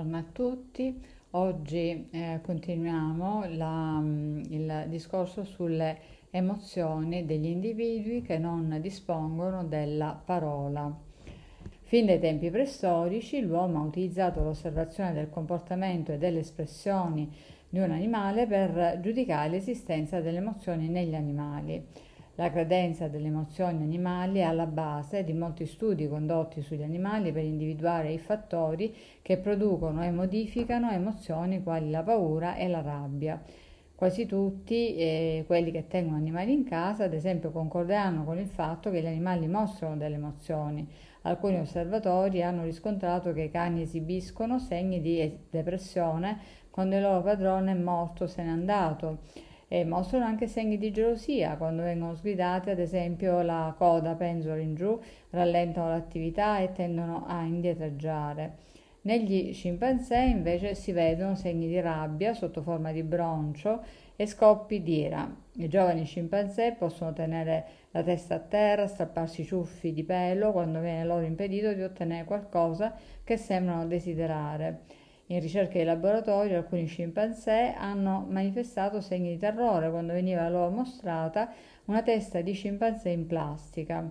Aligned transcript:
Buongiorno 0.00 0.28
a 0.28 0.32
tutti, 0.32 1.02
oggi 1.32 2.08
eh, 2.10 2.40
continuiamo 2.42 3.44
la, 3.50 3.98
mm, 4.00 4.40
il 4.48 4.84
discorso 4.88 5.44
sulle 5.44 5.98
emozioni 6.30 7.26
degli 7.26 7.44
individui 7.44 8.22
che 8.22 8.38
non 8.38 8.78
dispongono 8.80 9.62
della 9.62 10.18
parola. 10.24 10.90
Fin 11.82 12.06
dai 12.06 12.18
tempi 12.18 12.48
preistorici 12.48 13.42
l'uomo 13.42 13.80
ha 13.80 13.82
utilizzato 13.82 14.42
l'osservazione 14.42 15.12
del 15.12 15.28
comportamento 15.28 16.12
e 16.12 16.16
delle 16.16 16.38
espressioni 16.38 17.30
di 17.68 17.78
un 17.78 17.90
animale 17.90 18.46
per 18.46 19.00
giudicare 19.02 19.50
l'esistenza 19.50 20.22
delle 20.22 20.38
emozioni 20.38 20.88
negli 20.88 21.14
animali. 21.14 21.86
La 22.40 22.50
credenza 22.50 23.06
delle 23.06 23.26
emozioni 23.26 23.82
animali 23.82 24.38
è 24.38 24.44
alla 24.44 24.64
base 24.64 25.24
di 25.24 25.34
molti 25.34 25.66
studi 25.66 26.08
condotti 26.08 26.62
sugli 26.62 26.82
animali 26.82 27.32
per 27.32 27.44
individuare 27.44 28.12
i 28.12 28.18
fattori 28.18 28.96
che 29.20 29.36
producono 29.36 30.02
e 30.02 30.10
modificano 30.10 30.90
emozioni 30.90 31.62
quali 31.62 31.90
la 31.90 32.02
paura 32.02 32.56
e 32.56 32.66
la 32.66 32.80
rabbia. 32.80 33.42
Quasi 33.94 34.24
tutti 34.24 34.96
eh, 34.96 35.44
quelli 35.46 35.70
che 35.70 35.86
tengono 35.86 36.16
animali 36.16 36.54
in 36.54 36.64
casa, 36.64 37.04
ad 37.04 37.12
esempio, 37.12 37.50
concorderanno 37.50 38.24
con 38.24 38.38
il 38.38 38.48
fatto 38.48 38.90
che 38.90 39.02
gli 39.02 39.06
animali 39.06 39.46
mostrano 39.46 39.98
delle 39.98 40.14
emozioni. 40.14 40.88
Alcuni 41.24 41.58
osservatori 41.58 42.42
hanno 42.42 42.62
riscontrato 42.62 43.34
che 43.34 43.42
i 43.42 43.50
cani 43.50 43.82
esibiscono 43.82 44.58
segni 44.58 45.02
di 45.02 45.40
depressione 45.50 46.38
quando 46.70 46.96
il 46.96 47.02
loro 47.02 47.20
padrone 47.20 47.72
è 47.72 47.74
morto 47.74 48.24
o 48.24 48.26
se 48.26 48.42
n'è 48.42 48.48
andato 48.48 49.48
e 49.72 49.84
mostrano 49.84 50.24
anche 50.24 50.48
segni 50.48 50.78
di 50.78 50.90
gelosia 50.90 51.56
quando 51.56 51.82
vengono 51.82 52.16
sgridate, 52.16 52.72
ad 52.72 52.80
esempio 52.80 53.40
la 53.42 53.72
coda 53.78 54.16
penzola 54.16 54.58
in 54.58 54.74
giù, 54.74 55.00
rallentano 55.30 55.90
l'attività 55.90 56.58
e 56.58 56.72
tendono 56.72 57.24
a 57.24 57.44
indietreggiare. 57.44 58.56
Negli 59.02 59.54
scimpanzé 59.54 60.24
invece 60.24 60.74
si 60.74 60.90
vedono 60.90 61.36
segni 61.36 61.68
di 61.68 61.78
rabbia 61.80 62.34
sotto 62.34 62.62
forma 62.62 62.90
di 62.90 63.04
broncio 63.04 63.84
e 64.16 64.26
scoppi 64.26 64.82
di 64.82 65.02
ira. 65.02 65.32
I 65.54 65.68
giovani 65.68 66.04
scimpanzé 66.04 66.74
possono 66.76 67.12
tenere 67.12 67.64
la 67.92 68.02
testa 68.02 68.34
a 68.34 68.40
terra, 68.40 68.88
strapparsi 68.88 69.42
i 69.42 69.44
ciuffi 69.44 69.92
di 69.92 70.02
pelo 70.02 70.50
quando 70.50 70.80
viene 70.80 71.04
loro 71.04 71.24
impedito 71.24 71.72
di 71.72 71.82
ottenere 71.82 72.24
qualcosa 72.24 72.92
che 73.22 73.36
sembrano 73.36 73.86
desiderare. 73.86 74.80
In 75.30 75.38
ricerche 75.38 75.78
di 75.78 75.84
laboratorio 75.84 76.56
alcuni 76.56 76.86
scimpanzé 76.86 77.72
hanno 77.78 78.26
manifestato 78.28 79.00
segni 79.00 79.30
di 79.30 79.38
terrore 79.38 79.88
quando 79.88 80.12
veniva 80.12 80.48
loro 80.48 80.70
mostrata 80.70 81.52
una 81.84 82.02
testa 82.02 82.40
di 82.40 82.52
scimpanzé 82.52 83.10
in 83.10 83.28
plastica. 83.28 84.10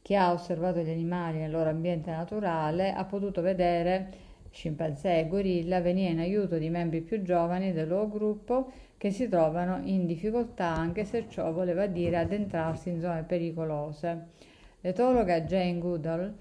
Chi 0.00 0.14
ha 0.14 0.32
osservato 0.32 0.80
gli 0.80 0.88
animali 0.88 1.40
nel 1.40 1.50
loro 1.50 1.68
ambiente 1.68 2.10
naturale 2.10 2.94
ha 2.94 3.04
potuto 3.04 3.42
vedere 3.42 4.08
scimpanzé 4.50 5.18
e 5.18 5.28
gorilla 5.28 5.82
venire 5.82 6.12
in 6.12 6.20
aiuto 6.20 6.56
di 6.56 6.70
membri 6.70 7.02
più 7.02 7.20
giovani 7.20 7.74
del 7.74 7.88
loro 7.88 8.08
gruppo 8.08 8.72
che 8.96 9.10
si 9.10 9.28
trovano 9.28 9.80
in 9.84 10.06
difficoltà 10.06 10.68
anche 10.68 11.04
se 11.04 11.26
ciò 11.28 11.52
voleva 11.52 11.84
dire 11.84 12.16
addentrarsi 12.16 12.88
in 12.88 13.00
zone 13.00 13.24
pericolose. 13.24 14.28
L'etologa 14.80 15.38
Jane 15.42 15.78
Goodall 15.78 16.34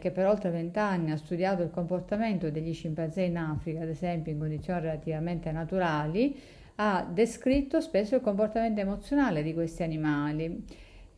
che 0.00 0.10
per 0.10 0.26
oltre 0.26 0.50
vent'anni 0.50 1.10
ha 1.10 1.16
studiato 1.16 1.62
il 1.62 1.70
comportamento 1.70 2.50
degli 2.50 2.72
scimpanzé 2.72 3.22
in 3.22 3.36
Africa, 3.36 3.82
ad 3.82 3.88
esempio 3.88 4.32
in 4.32 4.38
condizioni 4.38 4.80
relativamente 4.80 5.52
naturali, 5.52 6.38
ha 6.76 7.06
descritto 7.10 7.80
spesso 7.80 8.16
il 8.16 8.20
comportamento 8.20 8.80
emozionale 8.80 9.42
di 9.42 9.54
questi 9.54 9.82
animali. 9.82 10.64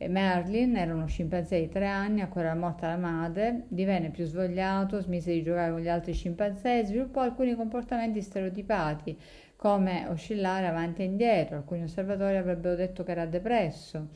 Merlin 0.07 0.77
era 0.77 0.93
uno 0.93 1.07
scimpanzé 1.07 1.59
di 1.59 1.67
tre 1.67 1.87
anni 1.87 2.21
a 2.21 2.27
cui 2.27 2.41
era 2.41 2.55
morta 2.55 2.87
la 2.87 2.97
madre, 2.97 3.63
divenne 3.67 4.09
più 4.09 4.25
svogliato, 4.25 5.01
smise 5.01 5.33
di 5.33 5.43
giocare 5.43 5.71
con 5.71 5.81
gli 5.81 5.89
altri 5.89 6.13
scimpanzé 6.13 6.79
e 6.79 6.85
sviluppò 6.85 7.21
alcuni 7.21 7.55
comportamenti 7.55 8.21
stereotipati, 8.21 9.17
come 9.57 10.05
oscillare 10.07 10.67
avanti 10.67 11.01
e 11.01 11.05
indietro. 11.05 11.57
Alcuni 11.57 11.83
osservatori 11.83 12.37
avrebbero 12.37 12.75
detto 12.75 13.03
che 13.03 13.11
era 13.11 13.25
depresso. 13.25 14.07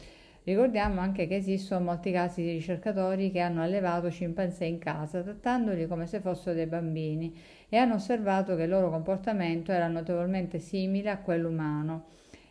Ricordiamo 0.45 0.99
anche 0.99 1.25
che 1.25 1.37
esistono 1.37 1.85
molti 1.85 2.11
casi 2.11 2.41
di 2.41 2.51
ricercatori 2.51 3.31
che 3.31 3.39
hanno 3.39 3.61
allevato 3.61 4.09
scimpanzé 4.09 4.65
in 4.65 4.77
casa, 4.77 5.21
trattandoli 5.21 5.87
come 5.87 6.05
se 6.05 6.19
fossero 6.19 6.53
dei 6.53 6.65
bambini, 6.65 7.33
e 7.69 7.77
hanno 7.77 7.93
osservato 7.95 8.55
che 8.57 8.63
il 8.63 8.69
loro 8.69 8.89
comportamento 8.89 9.71
era 9.71 9.87
notevolmente 9.87 10.59
simile 10.59 11.09
a 11.09 11.19
quello 11.19 11.47
umano 11.47 12.07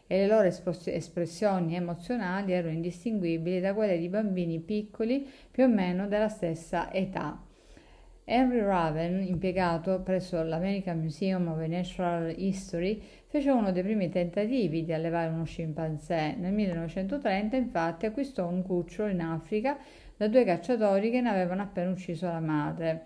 e 0.06 0.18
le 0.18 0.26
loro 0.26 0.46
espressioni 0.46 1.74
emozionali 1.74 2.52
erano 2.52 2.74
indistinguibili 2.74 3.60
da 3.60 3.72
quelle 3.72 3.98
di 3.98 4.08
bambini 4.08 4.58
piccoli 4.58 5.26
più 5.50 5.64
o 5.64 5.68
meno 5.68 6.06
della 6.08 6.28
stessa 6.28 6.92
età. 6.92 7.51
Henry 8.34 8.62
Raven, 8.62 9.22
impiegato 9.26 10.00
presso 10.00 10.42
l'American 10.42 10.98
Museum 10.98 11.48
of 11.48 11.58
Natural 11.66 12.32
History, 12.34 12.98
fece 13.26 13.50
uno 13.50 13.72
dei 13.72 13.82
primi 13.82 14.08
tentativi 14.08 14.86
di 14.86 14.92
allevare 14.94 15.28
uno 15.28 15.44
scimpanzé. 15.44 16.34
Nel 16.38 16.54
1930 16.54 17.56
infatti 17.56 18.06
acquistò 18.06 18.48
un 18.48 18.62
cucciolo 18.62 19.10
in 19.10 19.20
Africa 19.20 19.76
da 20.16 20.28
due 20.28 20.44
cacciatori 20.44 21.10
che 21.10 21.20
ne 21.20 21.28
avevano 21.28 21.60
appena 21.60 21.90
ucciso 21.90 22.24
la 22.24 22.40
madre. 22.40 23.04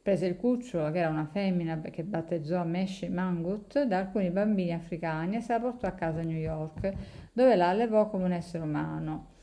Prese 0.00 0.26
il 0.26 0.36
cucciolo, 0.36 0.92
che 0.92 0.98
era 0.98 1.08
una 1.08 1.26
femmina 1.26 1.80
che 1.80 2.04
battezzò 2.04 2.62
Mesh 2.62 3.02
Mangut, 3.10 3.82
da 3.82 3.98
alcuni 3.98 4.30
bambini 4.30 4.72
africani 4.72 5.38
e 5.38 5.40
se 5.40 5.54
la 5.54 5.58
portò 5.58 5.88
a 5.88 5.92
casa 5.92 6.20
a 6.20 6.22
New 6.22 6.38
York, 6.38 6.92
dove 7.32 7.56
la 7.56 7.70
allevò 7.70 8.08
come 8.08 8.26
un 8.26 8.32
essere 8.32 8.62
umano 8.62 9.37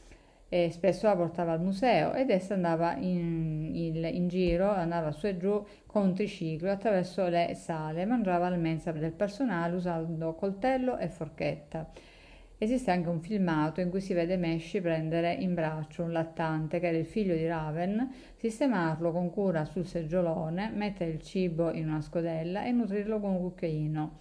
e 0.48 0.70
spesso 0.72 1.08
la 1.08 1.16
portava 1.16 1.54
al 1.54 1.62
museo 1.62 2.14
ed 2.14 2.30
essa 2.30 2.54
andava 2.54 2.96
in, 2.98 3.72
in, 3.74 4.10
in, 4.14 4.28
giro, 4.28 4.70
andava 4.70 5.12
su 5.12 5.26
e 5.28 5.38
giù 5.38 5.64
con 5.86 6.04
un 6.04 6.14
triciclo 6.14 6.72
attraverso 6.72 7.28
le 7.28 7.54
sale, 7.56 8.06
mangiava 8.06 8.48
al 8.48 8.60
mensa 8.60 8.92
del 8.92 9.12
personale 9.12 9.76
usando 9.76 10.34
coltello 10.36 10.98
e 10.98 11.10
forchetta. 11.10 11.90
Esiste 12.58 12.90
anche 12.90 13.10
un 13.10 13.20
filmato 13.20 13.82
in 13.82 13.90
cui 13.90 14.00
si 14.00 14.14
vede 14.14 14.38
Mesci 14.38 14.80
prendere 14.80 15.34
in 15.34 15.54
braccio 15.54 16.04
un 16.04 16.14
lattante 16.14 16.80
che 16.80 16.88
era 16.88 16.98
il 16.98 17.06
figlio 17.06 17.36
di 17.36 17.46
Raven, 17.46 18.10
sistemarlo 18.36 19.12
con 19.12 19.30
cura 19.30 19.66
sul 19.66 19.86
seggiolone, 19.86 20.72
mettere 20.74 21.12
il 21.12 21.22
cibo 21.22 21.72
in 21.72 21.90
una 21.90 22.00
scodella 22.00 22.64
e 22.64 22.72
nutrirlo 22.72 23.20
con 23.20 23.32
un 23.32 23.40
cucchiaino. 23.40 24.16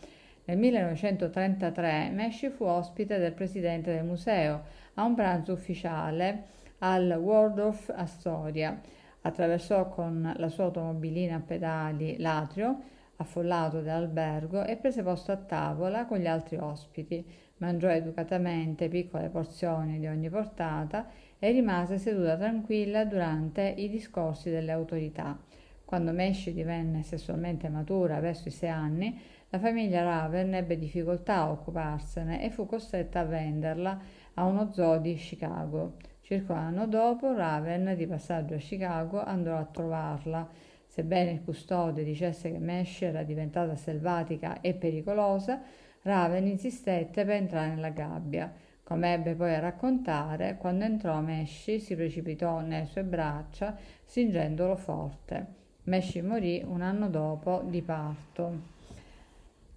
Nel 0.47 0.59
1933 0.59 2.11
Mesci 2.13 2.51
fu 2.51 2.65
ospite 2.65 3.17
del 3.17 3.33
presidente 3.33 3.95
del 3.95 4.05
museo 4.05 4.65
a 4.95 5.05
un 5.05 5.15
pranzo 5.15 5.55
ufficiale 5.55 6.49
al 6.81 7.13
Waldorf 7.19 7.91
Astoria. 7.95 8.79
Attraversò 9.23 9.89
con 9.89 10.35
la 10.37 10.49
sua 10.51 10.65
automobilina 10.65 11.37
a 11.37 11.41
pedali 11.41 12.19
l'atrio 12.19 12.79
affollato 13.17 13.81
dell'albergo 13.81 14.65
e 14.65 14.77
prese 14.77 15.03
posto 15.03 15.33
a 15.33 15.37
tavola 15.37 16.05
con 16.05 16.19
gli 16.19 16.27
altri 16.27 16.59
ospiti. 16.59 17.25
Mangiò 17.59 17.89
educatamente 17.89 18.89
piccole 18.89 19.31
porzioni 19.31 19.99
di 19.99 20.07
ogni 20.07 20.29
portata 20.29 21.09
e 21.39 21.53
rimase 21.53 21.97
seduta 21.97 22.37
tranquilla 22.37 23.07
durante 23.07 23.63
i 23.63 23.89
discorsi 23.89 24.51
delle 24.51 24.73
autorità. 24.73 25.39
Quando 25.85 26.13
Mesci 26.13 26.53
divenne 26.53 27.03
sessualmente 27.03 27.69
matura 27.69 28.19
verso 28.19 28.49
i 28.49 28.51
sei 28.51 28.71
anni, 28.71 29.21
la 29.51 29.59
famiglia 29.59 30.03
Raven 30.03 30.55
ebbe 30.55 30.79
difficoltà 30.79 31.37
a 31.37 31.51
occuparsene 31.51 32.43
e 32.43 32.51
fu 32.51 32.67
costretta 32.67 33.21
a 33.21 33.25
venderla 33.25 34.01
a 34.35 34.45
uno 34.45 34.73
zoo 34.73 34.99
di 34.99 35.15
Chicago. 35.15 35.97
Circa 36.23 36.55
un 36.55 36.59
anno 36.59 36.87
dopo, 36.87 37.33
Raven, 37.35 37.95
di 37.97 38.07
passaggio 38.07 38.55
a 38.55 38.59
Chicago, 38.59 39.23
andò 39.23 39.57
a 39.57 39.65
trovarla. 39.67 40.49
Sebbene 40.87 41.33
il 41.33 41.45
custode 41.45 42.03
dicesse 42.03 42.51
che 42.51 42.59
Mesh 42.59 43.03
era 43.03 43.23
diventata 43.23 43.77
selvatica 43.77 44.61
e 44.61 44.75
pericolosa, 44.75 45.61
Raven 46.03 46.47
insistette 46.47 47.25
per 47.25 47.35
entrare 47.35 47.69
nella 47.69 47.91
gabbia. 47.91 48.53
Come 48.83 49.13
ebbe 49.13 49.35
poi 49.35 49.55
a 49.55 49.61
raccontare, 49.61 50.57
quando 50.57 50.85
entrò 50.85 51.21
Meshi 51.21 51.79
si 51.79 51.95
precipitò 51.95 52.61
nelle 52.61 52.87
sue 52.87 53.05
braccia, 53.05 53.77
stringendolo 54.05 54.77
forte. 54.77 55.63
Meshi 55.87 56.23
morì 56.23 56.65
un 56.67 56.81
anno 56.81 57.11
dopo 57.11 57.63
di 57.69 57.83
parto. 57.83 58.73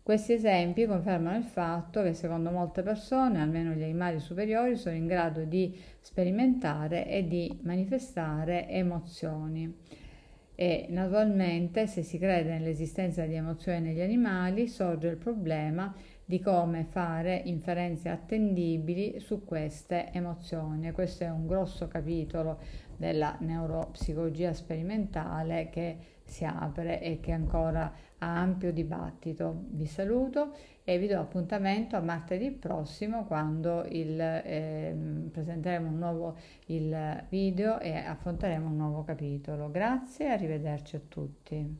Questi 0.01 0.31
esempi 0.31 0.85
confermano 0.85 1.35
il 1.35 1.43
fatto 1.43 2.01
che 2.01 2.13
secondo 2.13 2.49
molte 2.49 2.81
persone, 2.81 3.41
almeno 3.41 3.71
gli 3.73 3.83
animali 3.83 4.19
superiori, 4.19 4.77
sono 4.77 4.95
in 4.95 5.05
grado 5.05 5.43
di 5.43 5.77
sperimentare 5.99 7.09
e 7.09 7.27
di 7.27 7.59
manifestare 7.63 8.69
emozioni. 8.69 9.75
E 10.55 10.85
naturalmente 10.89 11.87
se 11.87 12.03
si 12.03 12.17
crede 12.17 12.51
nell'esistenza 12.51 13.25
di 13.25 13.35
emozioni 13.35 13.81
negli 13.81 13.99
animali 13.99 14.69
sorge 14.69 15.09
il 15.09 15.17
problema 15.17 15.93
di 16.23 16.39
come 16.39 16.85
fare 16.89 17.41
inferenze 17.45 18.07
attendibili 18.07 19.19
su 19.19 19.43
queste 19.43 20.09
emozioni. 20.13 20.91
Questo 20.91 21.25
è 21.25 21.29
un 21.29 21.47
grosso 21.47 21.87
capitolo 21.87 22.59
della 22.97 23.37
neuropsicologia 23.39 24.53
sperimentale 24.53 25.69
che 25.69 25.97
si 26.23 26.43
apre 26.43 27.01
e 27.01 27.19
che 27.19 27.31
ancora 27.31 27.93
ha 28.17 28.39
ampio 28.39 28.73
dibattito. 28.73 29.65
Vi 29.69 29.85
saluto 29.85 30.53
e 30.83 30.97
vi 30.97 31.07
do 31.07 31.19
appuntamento 31.19 31.95
a 31.95 32.01
martedì 32.01 32.51
prossimo 32.51 33.25
quando 33.25 33.85
il, 33.89 34.19
eh, 34.19 34.95
presenteremo 35.31 35.87
un 35.87 35.97
nuovo 35.97 36.35
video 36.65 37.79
e 37.79 37.95
affronteremo 37.95 38.67
un 38.67 38.75
nuovo 38.75 39.03
capitolo. 39.03 39.69
Grazie 39.69 40.25
e 40.25 40.29
arrivederci 40.29 40.95
a 40.95 41.01
tutti. 41.07 41.75